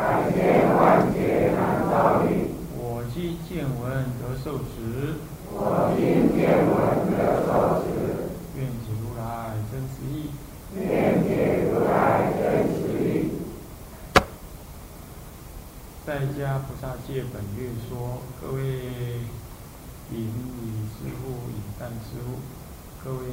[0.00, 0.04] 我
[3.12, 3.82] 今见闻
[4.22, 4.62] 得受持。
[5.50, 6.70] 我今见闻
[7.10, 8.30] 得受持。
[8.54, 10.30] 愿解如来真实义。
[10.76, 13.34] 愿解如来真实义。
[16.06, 18.62] 在家菩萨戒本月说，各位
[20.12, 20.30] 引
[20.62, 22.38] 礼师父、引赞师父，
[23.02, 23.26] 各位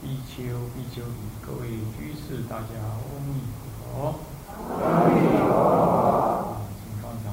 [0.00, 0.30] 比丘、
[0.76, 1.66] 比丘尼，各位
[1.98, 3.66] 居士，大家阿弥陀
[4.14, 4.22] 佛。
[5.06, 6.66] 阿弥陀佛。
[6.82, 7.26] 请放长。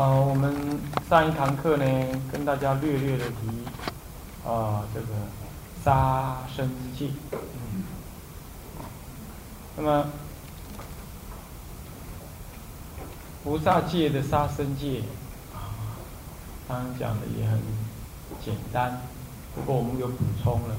[0.00, 0.78] 啊，我们
[1.08, 1.84] 上一堂课呢，
[2.30, 3.34] 跟大家略略的提
[4.48, 5.06] 啊，这个
[5.84, 7.10] 杀生戒。
[7.32, 7.82] 嗯。
[9.76, 10.06] 那么
[13.42, 15.02] 菩萨戒的杀生戒
[15.52, 15.98] 啊，
[16.68, 17.60] 刚刚讲的也很
[18.44, 19.00] 简单，
[19.54, 20.76] 不过我们有补充了。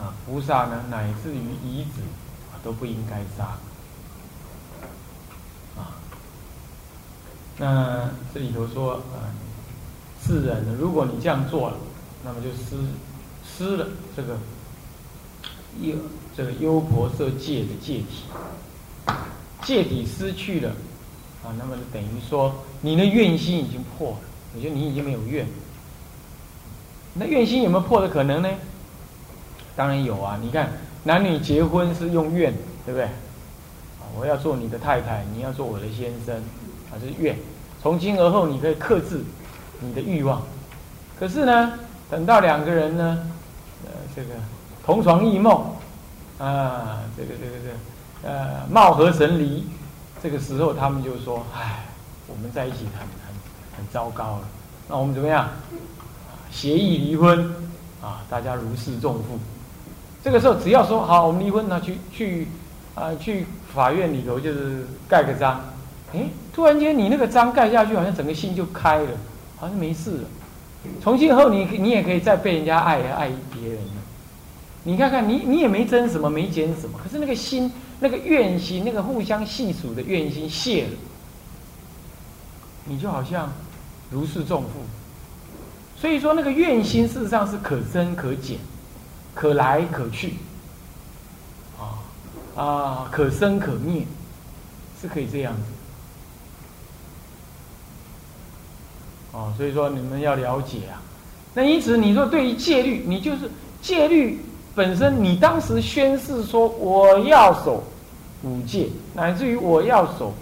[0.00, 2.02] 啊，菩萨呢，乃至于遗子
[2.52, 3.58] 啊，都不应该杀
[5.76, 5.98] 啊。
[7.56, 9.34] 那这里头说，呃，
[10.24, 11.76] 世人呢，如果你这样做了，
[12.24, 12.76] 那么就失
[13.44, 14.38] 失了这个
[15.80, 15.96] 优
[16.36, 18.22] 这个优婆塞戒的戒体，
[19.62, 20.70] 戒体失去了，
[21.42, 24.18] 啊，那么就等于说你的愿心已经破了，
[24.54, 25.46] 也就你已经没有愿。
[27.14, 28.48] 那愿心有没有破的可能呢？
[29.74, 30.38] 当然有啊！
[30.42, 30.70] 你看
[31.04, 32.52] 男女结婚是用愿，
[32.84, 33.08] 对不对？
[34.18, 36.42] 我要做你的太太，你要做我的先生。
[36.90, 37.36] 还是愿，
[37.82, 39.22] 从今而后你可以克制
[39.80, 40.42] 你的欲望。
[41.20, 41.74] 可是呢，
[42.08, 43.28] 等到两个人呢，
[43.84, 44.30] 呃，这个
[44.86, 45.76] 同床异梦，
[46.38, 49.66] 啊，这个这个这个，呃，貌合神离，
[50.22, 51.84] 这个时候他们就说：“唉，
[52.26, 53.06] 我们在一起谈
[53.78, 54.48] 很糟糕了。
[54.88, 55.48] 那我们怎么样？
[56.50, 57.54] 协议离婚
[58.02, 59.38] 啊，大家如释重负。
[60.24, 62.48] 这个时候只要说好，我们离婚，那去去
[62.94, 65.60] 啊，去法院里头就是盖个章。”
[66.14, 69.10] 哎，突然间你那个章盖下去，好像整个心就开了，
[69.58, 70.24] 好像没事了。
[71.02, 73.92] 从今后你你也可以再被人家爱爱别人了。
[74.84, 80.90] 你看看你你也没争什么，没减什么，可是那个心那个怨心，那个互相细数的怨心泄了，
[82.86, 83.52] 你就好像
[84.10, 84.68] 如释重负。
[86.00, 88.58] 所以说那个怨心事实上是可增可减，
[89.34, 90.34] 可来可去，
[91.76, 91.98] 啊
[92.54, 94.06] 啊，可生可灭，
[95.00, 95.62] 是可以这样子。
[99.32, 101.02] 哦，所以说你们要了解啊。
[101.54, 103.50] 那因此你说对于戒律，你就是
[103.82, 104.40] 戒律
[104.76, 107.82] 本身，你当时宣誓说我要守
[108.44, 110.32] 五戒，乃至于我要守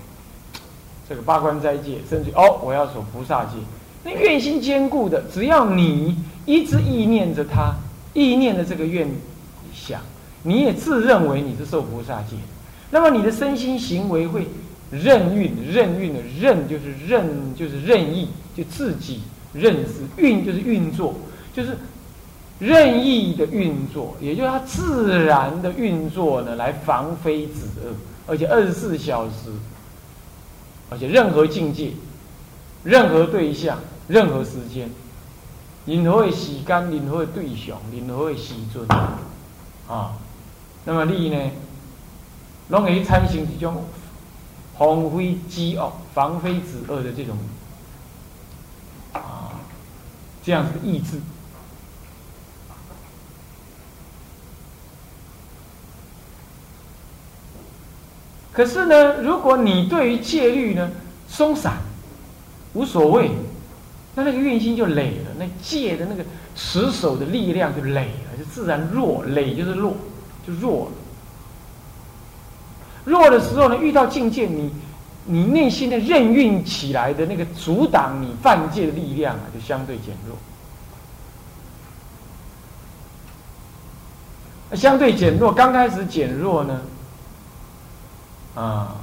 [1.08, 3.52] 这个八关斋戒，甚至哦我要守菩萨戒。
[4.04, 7.74] 那愿心坚固的，只要你一直意念着他，
[8.14, 9.08] 意念的这个愿
[9.74, 10.00] 想，
[10.42, 12.36] 你也自认为你是受菩萨戒，
[12.90, 14.46] 那么你的身心行为会
[14.90, 18.28] 任运，任运的任就是任就是任意。
[18.56, 19.20] 就自己
[19.52, 21.14] 认识运就是运作，
[21.52, 21.76] 就是
[22.58, 27.92] 任意的运作，也就是它自然的运作呢，来防非止恶，
[28.26, 29.50] 而且二十四小时，
[30.90, 31.92] 而且任何境界、
[32.84, 34.90] 任何对象、任何时间，
[35.86, 38.86] 任何的时间、任何的对象、任何的时阵，
[39.88, 40.16] 啊，
[40.84, 41.50] 那么你呢，
[42.68, 43.84] 拢会产生一种
[44.78, 47.36] 防非止恶、防非止恶的这种。
[49.12, 49.58] 啊，
[50.44, 51.20] 这样子的意志。
[58.56, 60.90] 可是呢，如果你对于戒律呢
[61.28, 61.74] 松散，
[62.72, 63.30] 无所谓，
[64.14, 66.24] 那那个运心就累了，那戒的那个
[66.54, 69.94] 持守的力量就累了，就自然弱，累就是弱，
[70.46, 70.92] 就弱了。
[73.04, 74.72] 弱的时候呢，遇到境界你。
[75.28, 80.36] 你内心的任运起来的那个阻挡你犯戒的力量啊，就相对减弱。
[84.76, 86.80] 相对减弱，刚开始减弱呢，
[88.56, 88.96] 啊，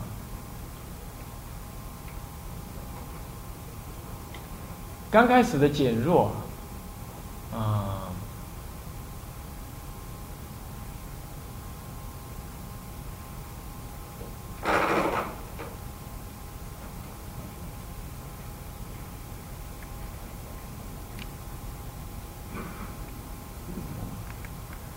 [5.11, 6.31] 刚开始的减弱，
[7.53, 7.99] 啊。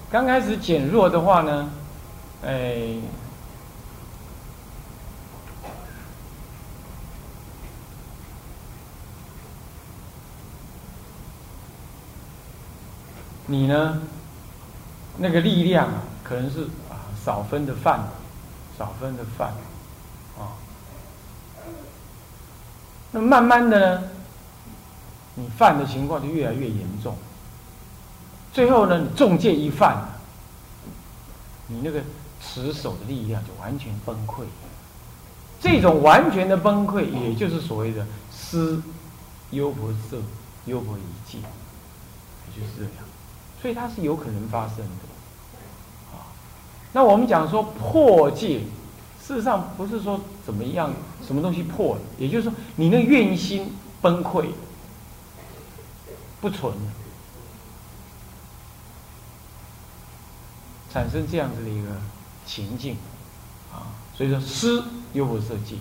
[0.09, 1.69] 刚开始减弱的话呢，
[2.43, 2.95] 哎，
[13.47, 14.03] 你呢，
[15.19, 18.09] 那个力量啊，可能是啊少分的饭，
[18.77, 19.55] 少分的饭，
[20.37, 20.59] 啊，
[23.13, 24.09] 那慢慢的呢，
[25.37, 27.17] 你犯的情况就越来越严重。
[28.53, 30.09] 最后呢，你中箭一犯，
[31.69, 32.03] 你那个
[32.41, 34.45] 持守的力量就完全崩溃。
[35.61, 38.05] 这种完全的崩溃，也就是所谓的
[38.35, 38.81] 失
[39.51, 40.17] 优婆塞、
[40.65, 41.39] 优婆夷戒，
[42.55, 42.93] 就是这样。
[43.61, 46.13] 所以它是有可能发生的。
[46.13, 46.31] 啊，
[46.93, 48.61] 那我们讲说破戒，
[49.23, 50.93] 事实上不是说怎么样，
[51.27, 54.47] 什么东西破了，也就是说你那愿心崩溃，
[56.41, 56.93] 不存了。
[60.93, 61.89] 产生这样子的一个
[62.47, 62.97] 情境，
[63.71, 64.83] 啊，所以说施
[65.13, 65.77] 优婆塞戒。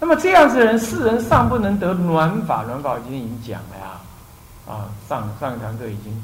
[0.00, 3.97] 那么这样子的人，世人尚不能得暖法，暖法今天已经讲了呀，
[4.68, 6.22] 啊，上上一堂课已经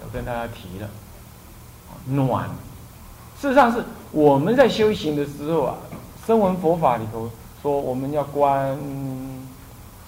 [0.00, 0.88] 有跟大家提了，
[2.06, 2.48] 暖，
[3.40, 3.82] 事实上是
[4.12, 5.74] 我们在修行的时候啊，
[6.26, 7.30] 声闻佛法里头
[7.62, 8.78] 说我们要观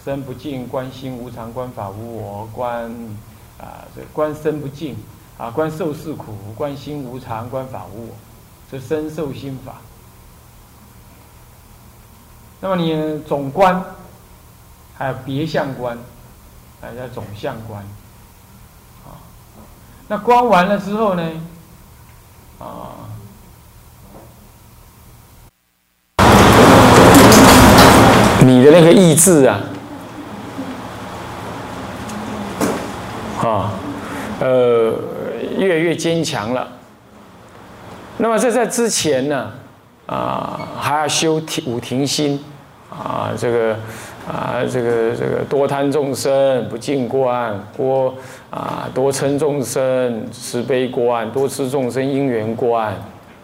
[0.05, 2.85] 身不净，观心无常，观法无我，观
[3.59, 4.97] 啊这观身不净。
[5.39, 8.15] 啊，观受是苦，观心无常，观法无我，
[8.69, 9.77] 这身受心法。
[12.61, 13.81] 那么你总观，
[14.97, 15.97] 还有别相观，
[16.81, 17.83] 还有总相观。
[19.05, 19.19] 啊，
[20.09, 21.23] 那观完了之后呢？
[22.59, 22.95] 啊，
[28.41, 29.61] 你的那个意志啊，
[33.43, 33.73] 啊，
[34.41, 34.95] 呃。
[35.59, 36.69] 越来越坚强了。
[38.19, 39.51] 那么在在之前呢，
[40.07, 42.45] 啊，还要修五停心，
[42.89, 43.77] 啊，这个
[44.29, 48.15] 啊，这个这个多贪众生不净观，多
[48.51, 52.95] 啊多嗔众生慈悲观，多痴众生因缘观，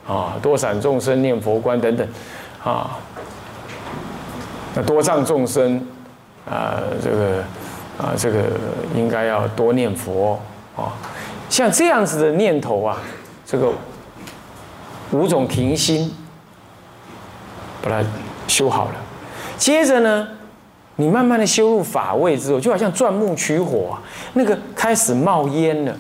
[0.07, 2.07] 啊，多散众生念佛观等等，
[2.63, 2.99] 啊，
[4.75, 5.81] 那多障众生
[6.47, 7.43] 啊，这个
[7.97, 8.43] 啊，这个
[8.95, 10.39] 应该要多念佛
[10.77, 10.93] 啊。
[11.49, 12.99] 像这样子的念头啊，
[13.47, 13.73] 这个
[15.13, 16.15] 五种停心，
[17.81, 18.07] 把它
[18.47, 18.97] 修好了。
[19.57, 20.29] 接着呢，
[20.97, 23.97] 你慢慢的修入法位之后，就好像钻木取火，
[24.35, 25.97] 那个开始冒烟了，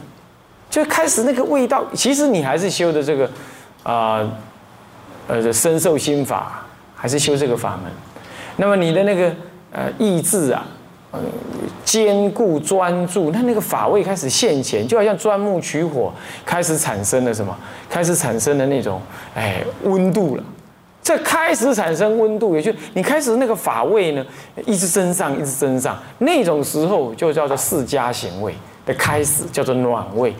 [0.70, 1.84] 就开始那个味道。
[1.94, 3.30] 其实你还是修的这个
[3.82, 4.26] 啊，
[5.26, 6.64] 呃，深受心法，
[6.94, 7.90] 还是修这个法门。
[8.56, 9.32] 那么你的那个
[9.72, 10.66] 呃意志啊。
[11.84, 16.12] 坚固专注，那那个法位开始现前，就好像钻木取火，
[16.44, 17.56] 开始产生了什么？
[17.88, 19.00] 开始产生了那种
[19.32, 20.42] 哎温度了。
[21.04, 24.24] 这开始产生温度，也就你开始那个法位呢，
[24.64, 25.96] 一直增上，一直增上。
[26.20, 28.54] 那种时候就叫做四加行位
[28.86, 30.34] 的开始，叫做暖位。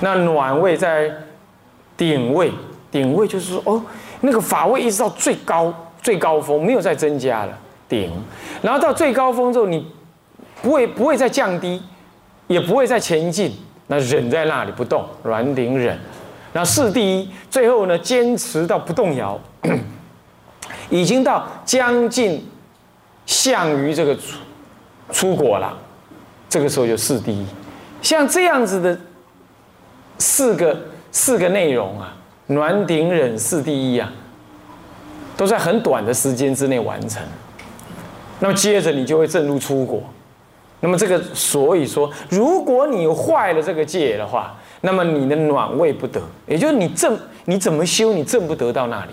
[0.00, 1.10] 那暖位在
[1.96, 2.52] 顶位，
[2.90, 3.82] 顶位就是说哦，
[4.20, 5.72] 那个法位一直到最高
[6.02, 7.58] 最高峰，没有再增加了。
[7.88, 8.12] 顶，
[8.60, 9.90] 然后到最高峰之后，你
[10.60, 11.82] 不会不会再降低，
[12.46, 15.98] 也不会再前进，那忍在那里不动，软顶忍。
[16.54, 19.36] 然后四第一，最后呢，坚持到不动摇，
[20.88, 22.48] 已经到将近
[23.26, 24.38] 项于这个出
[25.10, 25.76] 出国了，
[26.48, 27.44] 这个时候就四第一。
[28.00, 28.96] 像这样子的
[30.18, 30.78] 四个
[31.10, 34.12] 四个内容啊，暖顶忍四第一啊，
[35.36, 37.20] 都在很短的时间之内完成。
[38.38, 40.00] 那么接着你就会正入出国，
[40.78, 44.54] 那么这个所以说，如果你坏了这个戒的话，
[44.86, 49.12] 那么你的暖位不得，也就是你正你怎么修，你正不得到那里，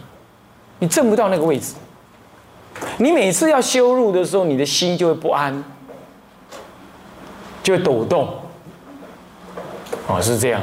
[0.80, 1.75] 你正不到那个位置。
[2.98, 5.63] 你每次要修入的时候，你的心就会不安，
[7.63, 8.28] 就会抖动，
[10.08, 10.62] 哦，是这样。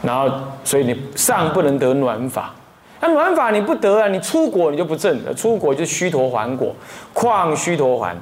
[0.00, 2.54] 然后，所以你上不能得暖法。
[3.00, 6.72] 那暖法你不得啊，你出果你就不正，出果就虚陀还果，
[7.12, 8.16] 况虚陀还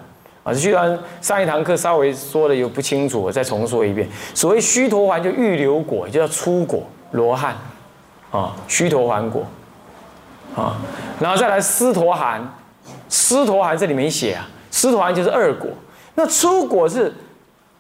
[0.45, 0.53] 啊！
[0.53, 4.09] 虽然上一堂课稍微说的有不清楚，我再重说一遍。
[4.35, 6.83] 所谓虚陀还就预留果，就叫出果
[7.13, 7.57] 罗汉
[8.31, 9.47] 啊，虚陀还果
[10.57, 10.77] 啊，
[11.21, 12.55] 然后再来斯陀含，
[13.09, 15.71] 斯陀含这里没写啊，斯陀含就是二果，
[16.15, 17.13] 那出果是，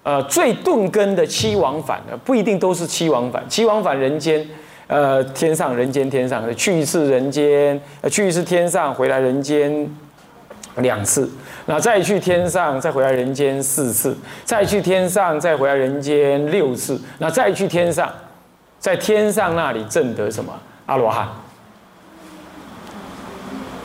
[0.04, 3.44] 呃，最顿根的七往返的，不一定都是七往返。
[3.48, 4.46] 七往返人间，
[4.86, 9.88] 呃，天上人间天上，去一次人间，呃，去一次天上，回来人间
[10.76, 11.30] 两次，
[11.66, 18.10] 那再去天上，再回来人间四次，再去天上，再回来人间六次，那再去天上，
[18.78, 20.52] 在天上那里证得什么
[20.86, 21.28] 阿罗汉？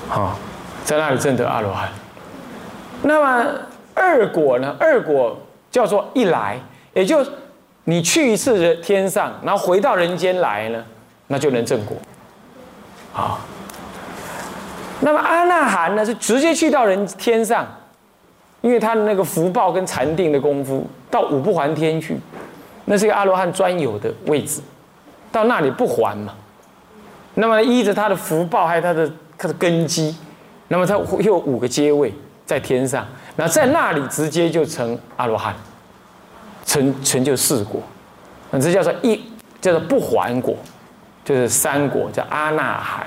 [0.09, 0.37] 好，
[0.83, 1.89] 在那里证得阿罗汉。
[3.03, 3.51] 那么
[3.93, 4.75] 二果呢？
[4.79, 6.59] 二果叫做一来，
[6.93, 7.23] 也就
[7.83, 10.83] 你去一次天上，然后回到人间来呢，
[11.27, 11.95] 那就能正果。
[13.13, 13.41] 好，
[15.01, 17.65] 那么阿那含呢，是直接去到人天上，
[18.61, 22.17] 因为他的那个福报跟禅定的功夫，到五不还天去，
[22.85, 24.61] 那是一个阿罗汉专有的位置，
[25.31, 26.33] 到那里不还嘛。
[27.35, 30.15] 那么依着他的福报，还有他的他的根基，
[30.69, 32.13] 那么他又有五个阶位。
[32.47, 35.53] 在天上，那在那里直接就成阿罗汉，
[36.63, 37.81] 成成就四果，
[38.51, 39.21] 那这叫做一
[39.59, 40.55] 叫做不还果，
[41.25, 43.05] 就是三果叫阿那含，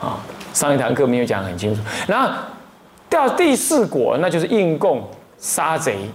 [0.00, 0.18] 啊，
[0.58, 1.80] 上一堂课没有讲很清楚。
[2.08, 2.28] 然后
[3.08, 6.10] 到第四果，那就是应供杀贼，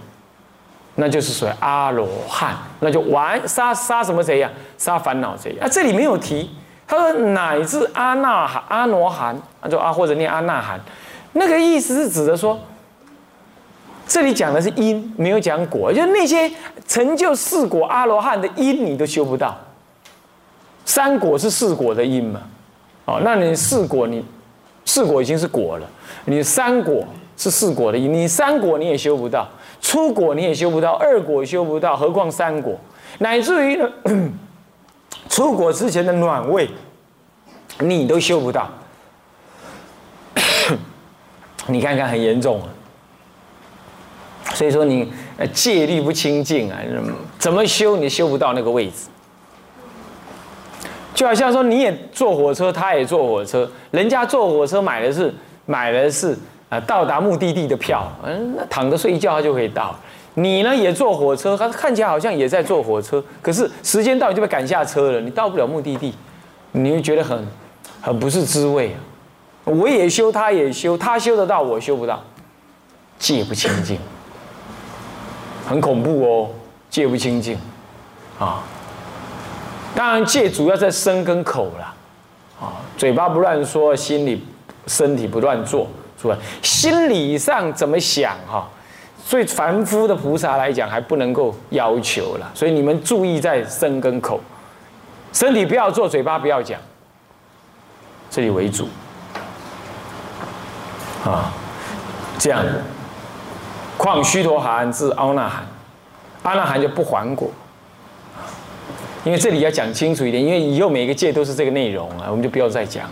[0.96, 4.50] 那就是属于阿罗汉，那就完杀杀什么贼呀？
[4.76, 5.66] 杀烦恼贼啊！
[5.66, 6.50] 这里没有提，
[6.86, 9.34] 他说乃至阿那含阿罗汉，
[9.70, 10.78] 就啊或者念阿那含。
[11.32, 12.60] 那个意思是指的说，
[14.06, 16.52] 这里讲的是因，没有讲果，就那些
[16.86, 19.56] 成就四果阿罗汉的因，你都修不到。
[20.84, 22.42] 三果是四果的因嘛？
[23.06, 24.24] 哦，那你四果你
[24.84, 25.86] 四果已经是果了，
[26.26, 29.48] 你三果是四果的，你三果你也修不到，
[29.80, 32.78] 初果你也修不到，二果修不到，何况三果？
[33.18, 33.90] 乃至于呢，
[35.28, 36.68] 出果之前的暖位，
[37.80, 38.68] 你都修不到。
[41.66, 42.68] 你看看很严重啊，
[44.52, 45.10] 所以说你
[45.52, 46.78] 戒律不清净啊，
[47.38, 49.06] 怎么修你修不到那个位置？
[51.14, 55.32] 就好像说你也坐火车，他也坐火车，人家坐火车买的是
[55.64, 56.36] 买的是
[56.68, 59.94] 啊到达目的地的票，嗯，那躺着睡一觉他就可以到。
[60.34, 66.12] 你呢也坐火车，他看起来好像也在坐火车，可是时间到你就被赶下车了，你到不了目的地，
[66.72, 67.46] 你会觉得很
[68.00, 68.96] 很不是滋味。
[69.62, 72.20] 我也修，他也修，他修得到，我修不到，
[73.18, 73.96] 戒不清净，
[75.66, 76.50] 很恐怖哦，
[76.90, 77.56] 戒不清净，
[78.38, 78.62] 啊，
[79.94, 81.94] 当然戒主要在身跟口了，
[82.60, 84.44] 啊，嘴巴不乱说，心里
[84.86, 85.86] 身体不乱做，
[86.20, 86.36] 是吧？
[86.62, 88.68] 心理上怎么想哈？
[89.24, 94.38] 所以凡夫的菩萨来讲还不能够要求了，所以你们注意在身跟口，
[95.32, 96.78] 身体不要做，嘴巴不要讲，
[98.30, 98.86] 这里为主。
[101.24, 101.50] 啊，
[102.38, 102.62] 这样，
[103.96, 105.66] 况须陀含至阿那含，
[106.42, 107.50] 阿那含就不还果，
[109.24, 113.08] 因为这里要讲清楚一点，因为以后每一个戒都是这个内容啊，我们就不要再讲。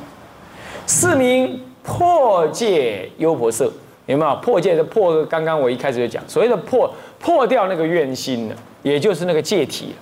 [0.86, 3.64] 四名破戒优婆塞，
[4.06, 5.24] 有没有破戒的破？
[5.24, 9.94] 刚刚我一开始就讲，所谓的破破掉那个怨心呢，也就是那个戒体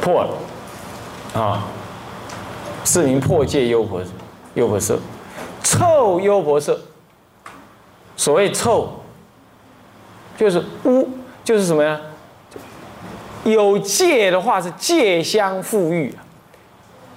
[0.00, 1.66] 破了啊。
[2.84, 4.10] 四名破戒优婆塞。
[4.54, 4.96] 优婆塞，
[5.62, 6.74] 臭优婆塞。
[8.16, 8.88] 所谓臭，
[10.38, 11.08] 就是污，
[11.44, 12.00] 就是什么呀？
[13.46, 16.14] 有戒的话是戒香馥郁，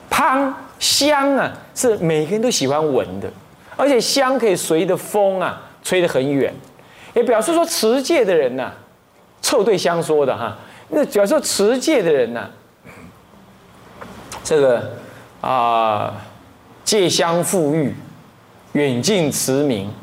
[0.09, 3.29] 芳香啊，是每个人都喜欢闻的，
[3.75, 6.53] 而且香可以随着风啊吹得很远，
[7.13, 8.71] 也表示说持戒的人呐，
[9.41, 10.57] 臭对香说的哈，
[10.89, 12.47] 那表示持戒的人呐，
[14.43, 14.91] 这个
[15.41, 16.13] 啊。
[16.85, 17.93] 戒香馥郁，
[18.71, 19.93] 远近驰名，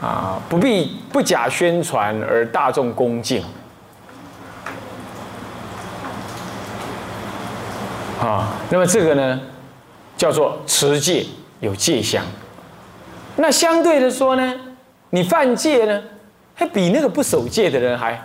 [0.00, 3.44] 啊，不必不假宣传而大众恭敬，
[8.20, 9.40] 啊，那么这个呢，
[10.16, 11.24] 叫做持戒
[11.60, 12.24] 有戒相。
[13.36, 14.54] 那相对的说呢，
[15.10, 16.02] 你犯戒呢，
[16.54, 18.20] 还比那个不守戒的人还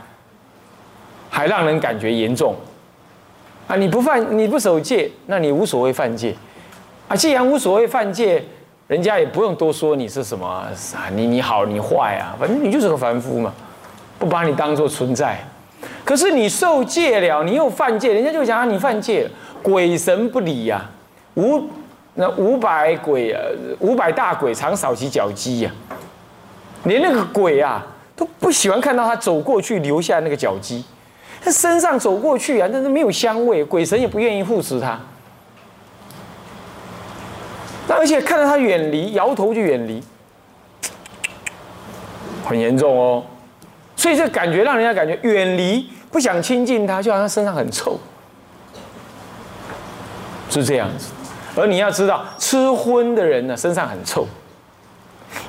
[1.29, 2.55] 还让人感觉严重。
[3.67, 6.35] 啊，你不犯你不守戒，那你无所谓犯戒。
[7.07, 8.43] 啊，既然无所谓犯戒，
[8.87, 10.69] 人家也不用多说你是什么啊，
[11.13, 13.53] 你你好你坏啊，反正你就是个凡夫嘛，
[14.17, 15.39] 不把你当做存在。
[16.03, 19.29] 可是你受戒了，你又犯戒，人家就讲啊你犯戒了，
[19.61, 20.89] 鬼神不理呀，
[21.35, 21.63] 五
[22.15, 23.39] 那五百鬼啊，
[23.79, 25.71] 五百大鬼常扫其脚迹呀，
[26.83, 27.85] 连那个鬼啊
[28.15, 30.83] 都不喜欢看到他走过去留下那个脚迹，
[31.41, 34.99] 他身上走过去啊，但是没有香味，鬼神也不愿意护持他。
[37.87, 40.03] 那而且看到他远离，摇头就远离，
[42.45, 43.23] 很严重哦。
[43.95, 47.99] 所以这感觉让人家感觉远离，不想亲近他，就好像身上很臭，
[50.49, 51.11] 是这样子。
[51.55, 54.25] 而你要知道，吃荤的人呢身上很臭，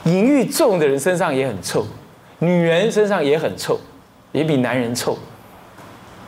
[0.04, 1.86] 淫欲重的人身上也很臭，
[2.38, 3.78] 女人身上也很臭，
[4.32, 5.16] 也比男人臭。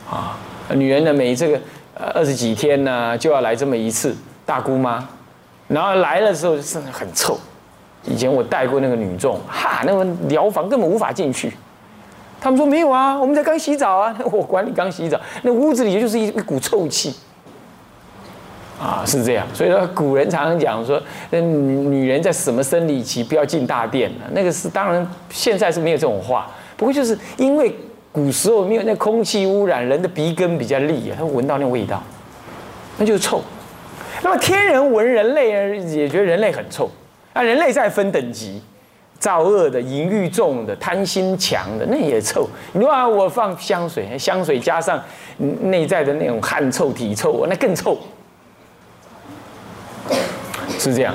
[0.09, 0.37] 啊，
[0.73, 1.59] 女人呢每这个
[2.13, 4.15] 二十几天呢就要来这么一次
[4.45, 5.07] 大姑妈，
[5.67, 7.37] 然后来了之后身上很臭。
[8.05, 11.51] 以前我带过那个女众，哈，那个疗房根本无法进去。
[12.39, 17.15] 他们说没有啊，我们才刚洗澡啊， 我管你刚洗澡，那屋子里就是一一股臭气。
[18.83, 24.25] 啊，是这样，所以说古人常常讲说，那女人在什么生理期不要进大殿呢？
[24.33, 26.51] 那个是当然，现在是没有这种话。
[26.75, 27.73] 不过就是因为
[28.11, 32.03] 古时候没有那空气污染，人的鼻根比较利啊，他闻到那味道，
[32.97, 33.41] 那就是臭。
[34.21, 35.49] 那么天人闻人类
[35.95, 36.91] 也觉得人类很臭。
[37.31, 38.61] 啊，人类再分等级，
[39.17, 42.49] 造恶的、淫欲重的、贪心强的，那也臭。
[42.73, 45.01] 你说我放香水，香水加上
[45.37, 47.97] 内在的那种汗臭、体臭，那更臭。
[50.83, 51.13] 是这样。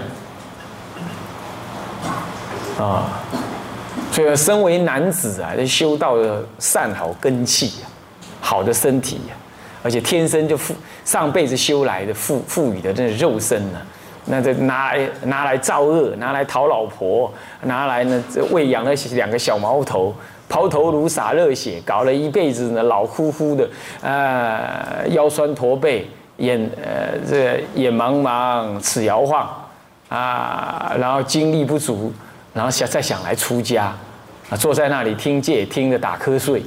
[2.79, 3.21] 啊，
[4.11, 7.85] 所以身为男子啊，修道的善好根气啊，
[8.41, 9.35] 好的身体呀，
[9.83, 13.79] 而且天生就富，上辈子修来的富富裕的这肉身呢。
[14.31, 17.33] 那这拿来拿来造恶，拿来讨老婆，
[17.63, 20.15] 拿来呢这喂养了两个小毛头，
[20.49, 23.69] 抛头颅洒热血，搞了一辈子呢老呼呼的，
[24.03, 26.98] 呃腰酸驼背，眼呃
[27.29, 29.49] 这眼茫茫，齿摇晃，
[30.09, 32.13] 啊，然后精力不足，
[32.53, 33.93] 然后想再想来出家，
[34.51, 36.63] 啊坐在那里听戒，听着打瞌睡，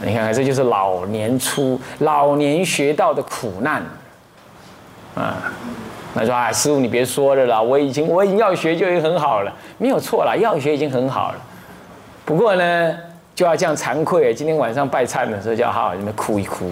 [0.00, 3.82] 你看看这就是老年出老年学道的苦难，
[5.14, 5.36] 啊。
[6.14, 11.38] 他说：“啊，师傅，你别说了啦，我已经我已经要学就已经很好了，没有错了，要学已经很好了。
[12.26, 12.94] 不过呢，
[13.34, 16.70] 就要这样惭愧，今天晚上拜忏的时候就要好好你们哭一哭，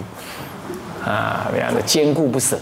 [1.07, 2.59] 啊，这样的坚固不舍，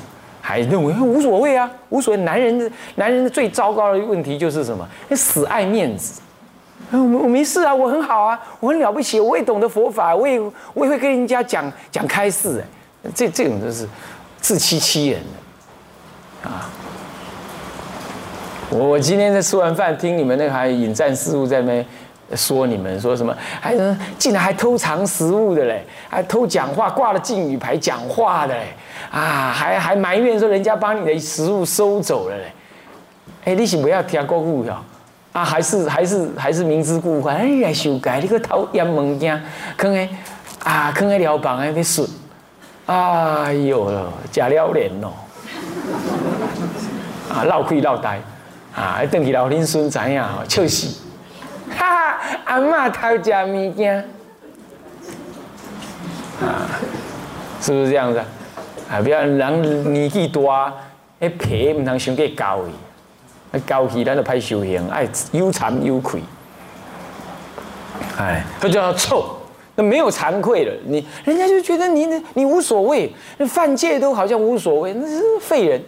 [0.48, 2.22] 还认为无所谓啊，无所谓。
[2.22, 4.88] 男人的男人的最糟糕的问题就是什么？
[5.14, 6.22] 死爱面子。
[6.90, 10.40] 我我没事啊，我很好啊，我很了不起，我也懂得佛法，我也
[10.72, 12.64] 我也会跟人家讲讲开示。
[13.04, 13.86] 哎，这这种就是
[14.40, 16.70] 自欺欺人的。”啊！
[18.70, 21.84] 我我今天在吃完饭，听你们那个还引战事务在那
[22.34, 23.74] 说你们说什么，还
[24.18, 28.74] 竟然还偷藏食物的嘞，还偷讲话，挂了禁语牌讲话的嘞，
[29.10, 32.52] 啊，还还埋怨说人家把你的食物收走了嘞。
[33.44, 34.76] 哎，你是不要听国语哦？
[35.32, 39.40] 啊，还是还是还是明知故犯，哎呀，修改你个偷腌物件，
[39.76, 40.08] 坑哎
[40.64, 42.06] 啊，坑在寮房哎，你损，
[42.86, 43.90] 哎呦，
[44.30, 45.12] 假了脸哦！
[47.32, 48.20] 啊，闹亏闹呆，
[48.74, 50.88] 啊，等起老林孙知影，笑死，
[51.78, 53.98] 哈哈，阿嬷偷食物件，
[56.40, 56.66] 啊，
[57.60, 58.18] 是不是这样子？
[58.90, 60.74] 啊，不要人年纪大，
[61.20, 62.64] 迄皮唔通伤过高
[63.52, 66.20] 去，高去咱就歹修行，爱又惭又愧，
[68.18, 69.38] 哎，这叫臭，
[69.76, 73.14] 那没有惭愧了，你人家就觉得你你无所谓，
[73.46, 75.80] 犯戒都好像无所谓，那是废人。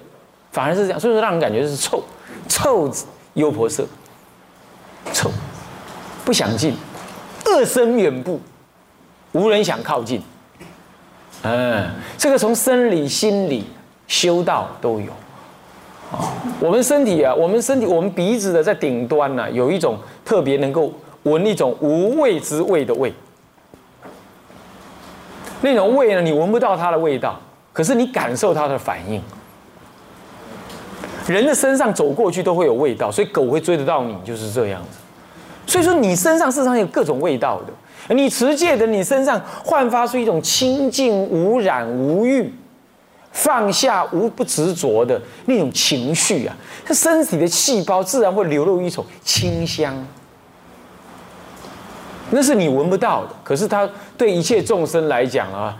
[0.52, 2.02] 反而是这样，所以说让人感觉是臭，
[2.48, 2.90] 臭
[3.34, 3.84] 优婆塞，
[5.12, 5.30] 臭，
[6.30, 6.72] 不想进，
[7.44, 8.40] 恶生远步，
[9.32, 10.22] 无人想靠近。
[11.42, 13.64] 嗯，这个从生理、心理、
[14.06, 15.10] 修道都有。
[16.12, 20.92] 啊，我们身体啊，我们身体，我们鼻子的在顶端呢，有一种特别能够
[21.24, 23.12] 闻一种无味之味的味。
[25.62, 27.40] 那种味呢，你闻不到它的味道，
[27.72, 29.20] 可是你感受它的反应。
[31.26, 34.99] 人的身上走过去都会有味道，所以狗会追得到你，就是这样子。
[35.70, 37.72] 所以说你身上事实上有各种味道的。
[38.12, 42.52] 你持戒的，你身上焕发出一种清净无染无欲、
[43.30, 49.94] 放下无不执着的那种情绪啊，它身体的细胞自然会流露一种清香。
[52.30, 55.78] 那是你闻不到的，可是它对一切众生来讲啊，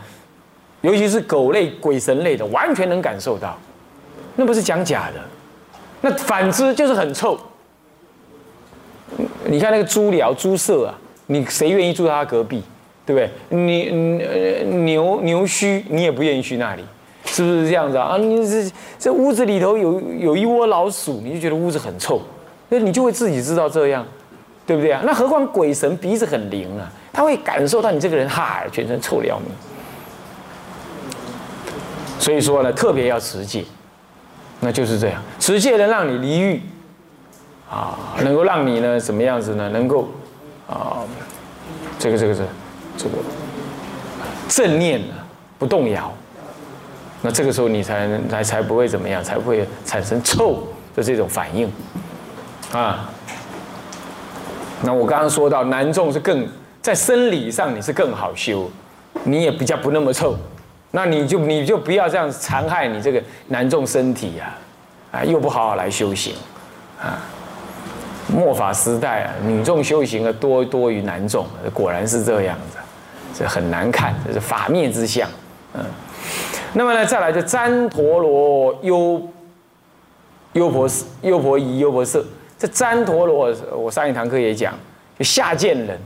[0.83, 3.59] 尤其是狗类、鬼神类的，完全能感受到。
[4.37, 5.21] 那不是讲假的。
[6.01, 7.37] 那反之就是很臭。
[9.51, 10.95] 你看那个猪寮、猪舍啊，
[11.27, 12.63] 你谁愿意住他隔壁？
[13.05, 13.59] 对不对？
[13.59, 13.91] 你
[14.85, 16.85] 牛牛须你也不愿意去那里，
[17.25, 18.11] 是不是这样子啊？
[18.11, 22.23] 啊，你这这屋子里头有有一窝老鼠，你就觉得屋子很臭，
[22.69, 24.07] 那你就会自己知道这样，
[24.65, 25.03] 对不对啊？
[25.05, 29.49] 那何况鬼神鼻子很灵啊，他会感受到你这个人哈，全身臭的要命。
[32.21, 33.65] 所以说呢，特别要持戒。
[34.61, 36.63] 那就是这样，持戒能让你离欲，
[37.71, 39.69] 啊，能够让你呢怎么样子呢？
[39.69, 40.09] 能够
[40.69, 41.07] 啊，
[42.01, 42.43] 这个这个是
[42.97, 43.13] 这个
[44.49, 45.01] 正念
[45.57, 46.13] 不动摇，
[47.23, 51.73] 那这个时候你才才才不会怎么样，才不会产生臭的这种反应
[52.73, 53.09] 啊。
[54.83, 56.49] 那我刚刚说到男众是更
[56.83, 58.69] 在生理上你是更好修，
[59.23, 60.37] 你也比较不那么臭，
[60.91, 64.57] 那你就你就不要这样残害你这个男众身体呀，
[65.13, 66.35] 啊又不好好来修行
[67.01, 67.21] 啊。
[68.33, 72.79] 末法时代啊，女众修行的多多于男众，果然是这样子，
[73.35, 75.29] 这很难看，这是法灭之相。
[75.75, 75.85] 嗯，
[76.73, 79.21] 那么呢，再来就旃陀罗优
[80.53, 80.89] 优婆
[81.23, 82.23] 优婆夷优婆塞。
[82.59, 84.75] 这旃陀罗，我上一堂课也讲，
[85.19, 85.99] 就下贱人。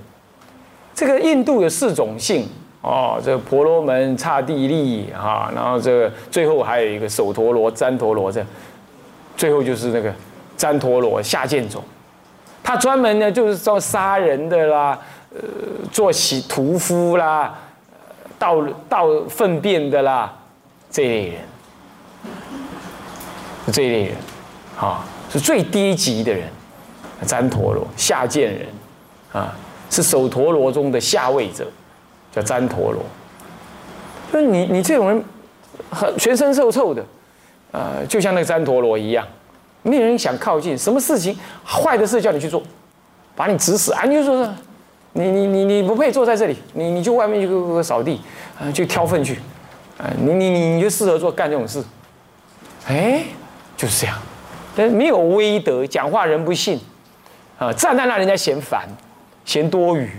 [0.95, 2.47] 这个印度有四种姓
[2.81, 8.45] 哦，这个婆罗门、刹帝利啊，然后这个最后还有一个首陀罗、旃陀罗，这
[9.37, 10.13] 最后就是那个
[10.57, 11.83] 旃陀罗下贱种。
[12.65, 14.99] 他专门呢就是做杀人的啦，
[15.33, 15.41] 呃，
[15.93, 17.55] 做洗屠夫啦，
[18.37, 20.37] 倒倒粪便的啦，
[20.91, 21.37] 这一类人，
[23.73, 24.17] 这一类人，
[24.81, 25.05] 啊。
[25.31, 26.49] 是最低级的人，
[27.27, 28.69] 旃陀罗下贱人，
[29.33, 29.53] 啊，
[29.91, 31.67] 是首陀罗中的下位者，
[32.31, 33.03] 叫旃陀罗。
[34.33, 35.25] 就是你你这种人，
[35.91, 37.05] 很全身臭臭的，
[37.73, 39.27] 呃，就像那个旃陀罗一样，
[39.85, 40.77] 没有人想靠近。
[40.77, 42.61] 什么事情坏的事叫你去做，
[43.37, 44.03] 把你指使啊！
[44.03, 44.53] 你就说，
[45.13, 48.21] 你你你你不配坐在这里，你你就外面去扫地，
[48.59, 49.39] 啊，去挑粪去，
[49.97, 51.81] 啊，你你你你就适合做干这种事，
[52.89, 53.23] 哎，
[53.77, 54.19] 就是这样。
[54.75, 56.81] 但没有威德，讲话人不信，
[57.59, 58.89] 啊，站在那人家嫌烦，
[59.45, 60.11] 嫌多余。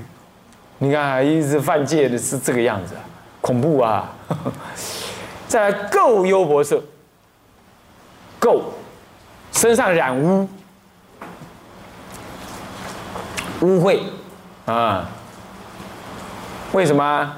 [0.77, 2.93] 你看，一直犯戒的是这个样子，
[3.41, 4.13] 恐怖啊！
[5.47, 6.75] 再来垢优婆塞，
[8.41, 8.61] 垢，
[9.55, 10.47] 身上染污，
[13.61, 13.99] 污秽。
[14.65, 15.09] 啊？
[16.71, 17.33] 为什么？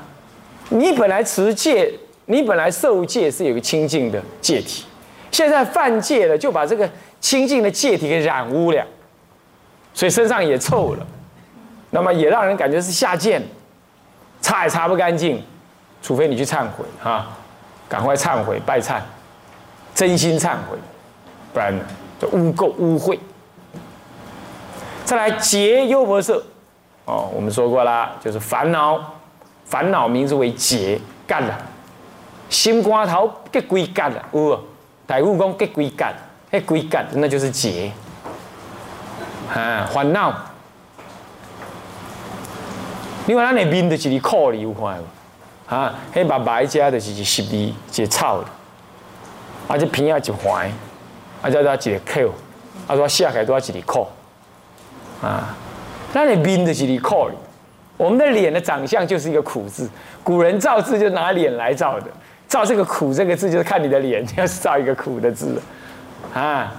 [0.70, 1.94] 你本来持戒，
[2.26, 4.86] 你本来受戒是有个清净的戒体，
[5.32, 6.90] 现在犯戒了，就把这个。
[7.20, 8.86] 清净的戒体给染污了，
[9.92, 11.06] 所以身上也臭了，
[11.90, 13.42] 那么也让人感觉是下贱，
[14.40, 15.44] 擦也擦不干净，
[16.00, 16.86] 除非你去忏悔。
[17.04, 17.36] 啊，
[17.90, 19.02] 赶快忏悔拜忏，
[19.96, 20.78] 真心忏悔，
[21.52, 21.74] 不然
[22.20, 23.18] 就污垢污秽。
[25.06, 26.34] 再来结优婆塞，
[27.06, 29.00] 哦，我们说过啦，就是烦恼，
[29.66, 31.58] 烦恼名字为结，干了，
[32.50, 34.60] 心肝头结归干了，有
[35.06, 36.14] 大夫讲结归干。
[36.52, 37.92] 哎，鬼感那就是结
[39.54, 40.34] 啊，烦恼。
[43.28, 45.04] 另外，咱的面就是你苦里有看无？
[45.76, 48.48] 啊，迄白白家就是一湿味，一个臭的，
[49.68, 50.72] 啊，这片啊一环，
[51.42, 52.34] 啊，再再一个口，
[52.88, 54.08] 啊，说下开都要一个苦，
[55.22, 55.56] 啊，
[56.14, 57.30] 那你面就是你苦，
[57.96, 59.90] 我们的脸的长相就是一个苦字，
[60.24, 62.08] 古人造字就拿脸来造的，
[62.48, 65.62] 造这个苦这个字就是看你的脸， 要是造一个苦的字。
[66.34, 66.74] 啊，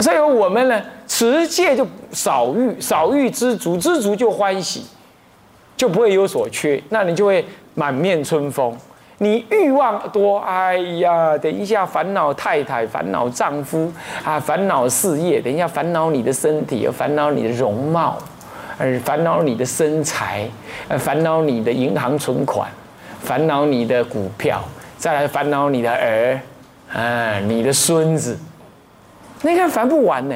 [0.00, 4.86] 所以我们呢，持戒就少欲，少欲知足，知足就欢喜，
[5.76, 8.76] 就不会有所缺，那你就会满面春风。
[9.18, 13.90] 你欲望多，哎呀，等一下烦恼太太，烦恼丈夫
[14.22, 18.18] 啊，烦恼事业，等一下烦恼你的身体，烦恼你的容貌，
[18.78, 20.46] 而烦恼你的身材，
[20.88, 22.68] 呃，烦恼你的银行存款，
[23.20, 24.62] 烦恼你的股票。
[24.98, 26.40] 再来烦恼你的儿，
[26.92, 28.38] 啊，你的孙子，
[29.42, 30.34] 你看烦不完呢，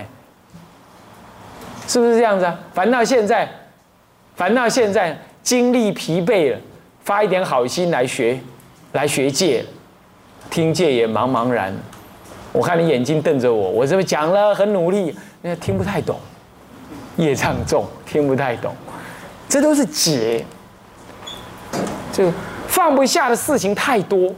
[1.86, 2.58] 是不是这样子啊？
[2.74, 3.48] 烦到现在，
[4.36, 6.58] 烦到现在，精力疲惫了，
[7.02, 8.38] 发一点好心来学，
[8.92, 9.64] 来学戒，
[10.50, 11.74] 听戒也茫茫然。
[12.52, 16.18] 我看你眼睛瞪着我，我这么讲了，很努力，那听不太懂，
[17.16, 18.74] 业障重，听不太懂，
[19.48, 20.44] 这都是解，
[22.12, 22.32] 就
[22.66, 24.34] 放不下的事情太多。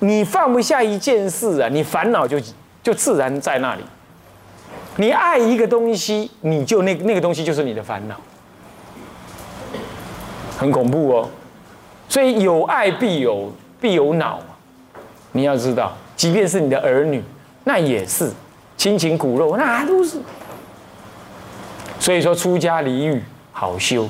[0.00, 2.40] 你放不下一件事啊，你烦恼就
[2.82, 3.82] 就自然在那里。
[4.96, 8.14] 你爱一个东西，你就那那个东西就是你的烦恼，
[10.56, 11.28] 很恐怖哦。
[12.08, 14.40] 所以有爱必有必有恼，
[15.32, 17.22] 你要知道，即便是你的儿女，
[17.64, 18.30] 那也是
[18.76, 20.18] 亲情骨肉，那都是。
[22.00, 24.08] 所以说，出家离欲好修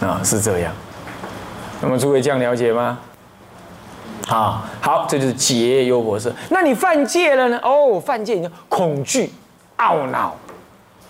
[0.00, 0.72] 啊，是这样。
[1.80, 2.98] 那么诸位这样了解吗？
[4.26, 6.32] 好好，这就是结忧博士。
[6.50, 7.58] 那你犯戒了呢？
[7.62, 9.32] 哦，犯戒你就恐惧、
[9.78, 10.36] 懊恼、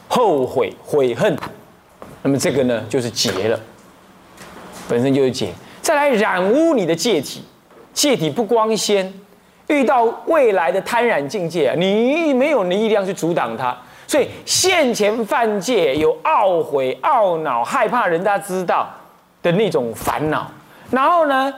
[0.07, 1.37] 后悔、悔恨。
[2.23, 3.59] 那么这个呢，就是结了，
[4.89, 5.53] 本身就是结。
[5.83, 7.43] 再来染污你的戒体，
[7.93, 9.13] 戒体不光鲜，
[9.69, 18.89] 遇到未来的贪染境界，你没有力量去阻挡它，所以现前犯戒有懊悔、懊恼、害怕人家知道
[19.43, 20.51] 的那种烦恼。
[20.91, 21.53] 然后呢，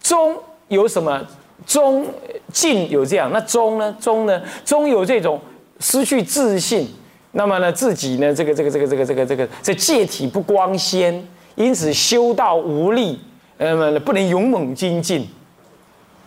[0.00, 0.36] 中
[0.68, 1.20] 有什么？
[1.66, 2.06] 中
[2.52, 3.94] 进有这样，那中呢？
[4.00, 4.40] 中呢？
[4.64, 5.38] 中有这种
[5.80, 6.88] 失去自信，
[7.32, 11.22] 那么呢，自己呢，这个这个这个这个这个这个这戒体不光鲜，
[11.58, 13.20] 因此修道无力，
[13.56, 15.28] 那么不能勇猛精进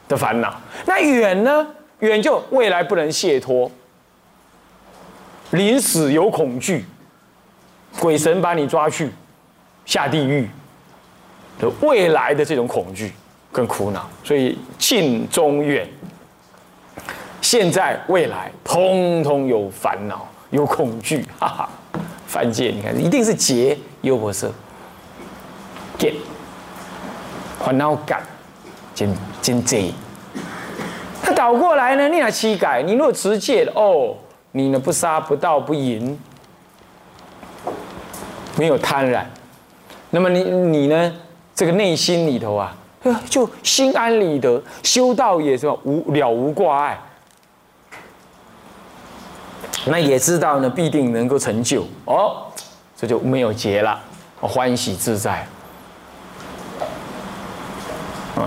[0.08, 0.60] 的烦恼。
[0.86, 1.66] 那远呢？
[2.00, 3.72] 远就未来不能解脱，
[5.52, 6.86] 临死有恐惧，
[8.00, 9.10] 鬼神把你抓去
[9.86, 10.50] 下地狱
[11.60, 13.14] 的未来的这种恐惧。
[13.54, 15.86] 跟苦恼，所以近中远，
[17.42, 21.70] 现在未来，通通有烦恼，有恐惧，哈哈。
[22.26, 24.50] 犯戒，你看，一定是劫优婆塞，
[26.02, 26.16] 结
[27.60, 28.24] 烦恼感，
[28.96, 29.94] 真真贼。
[31.22, 32.10] 他倒过来呢？
[32.10, 34.16] 你拿七改，你若持戒哦，
[34.54, 36.20] 你呢不杀不盗不淫，
[38.58, 39.24] 没有贪婪，
[40.10, 41.14] 那么你你呢，
[41.54, 42.76] 这个内心里头啊。
[43.28, 47.00] 就心安理得，修道也是无了无挂碍，
[49.86, 52.46] 那也知道呢，必定能够成就哦，
[52.96, 54.00] 这就没有结了，
[54.40, 55.48] 欢喜自在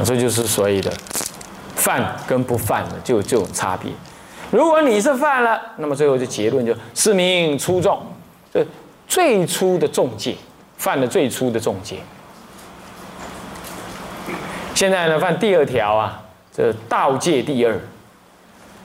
[0.03, 0.91] 这就是所谓的
[1.77, 3.93] 犯跟不犯的就这种差别。
[4.51, 8.01] 如果你是犯了，那么最后就结论就是名初重，
[8.53, 8.65] 这
[9.07, 10.37] 最初的重戒，
[10.77, 11.99] 犯了最初的重戒。
[14.75, 17.81] 现在呢，犯第二条啊，这盗戒第二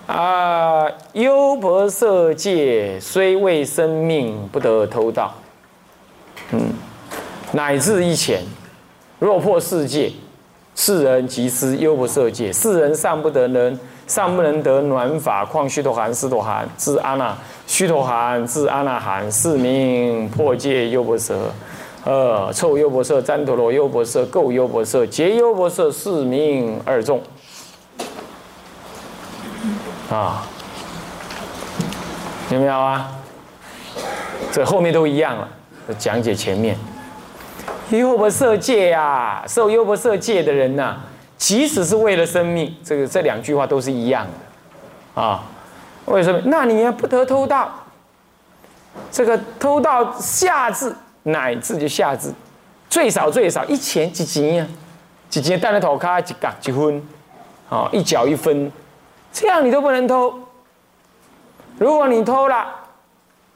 [0.07, 5.33] 啊，优婆塞戒虽为生命，不得偷盗。
[6.51, 6.73] 嗯，
[7.51, 8.43] 乃至一前，
[9.19, 10.11] 若破世界，
[10.81, 17.37] 世人即失优婆塞戒，世人尚不得能，尚不能得暖法，况须陀含、斯陀含至阿那，
[17.67, 21.35] 须陀含至阿那含，是名破戒优婆塞。
[22.05, 27.21] 呃，臭优婆塞、旃陀罗优婆塞、垢优婆塞、结优婆塞四名二众
[30.09, 30.47] 啊，
[32.51, 33.11] 有没有啊？
[34.53, 35.49] 这后面都一样了，
[35.97, 36.77] 讲解前面。
[37.97, 40.97] 优婆塞戒啊，受优婆塞戒的人呐，
[41.37, 44.25] 即使是为了生命，这个这两句话都是一样
[45.15, 45.43] 的啊。
[46.05, 46.39] 为什么？
[46.45, 47.69] 那你也不得偷盗，
[49.11, 50.95] 这个偷盗下至。
[51.23, 52.31] 乃至就下至，
[52.89, 54.67] 最少最少一钱几钱啊？
[55.29, 57.03] 几钱带了头卡几角几分？
[57.67, 58.71] 哦，一角一分，
[59.31, 60.33] 这样你都不能偷。
[61.77, 62.65] 如果你偷了，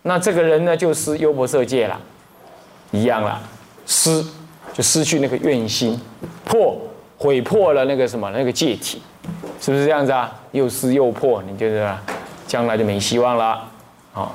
[0.02, 2.00] 那这个人呢就是优婆塞戒了，
[2.92, 3.42] 一样了，
[3.86, 4.24] 失
[4.72, 6.00] 就失去那个愿心，
[6.46, 6.80] 破
[7.18, 9.02] 毁破了那个什么那个戒体，
[9.60, 10.34] 是不是这样子啊？
[10.52, 11.98] 又失又破，你觉得
[12.48, 13.68] 将来就没希望了，
[14.12, 14.32] 好。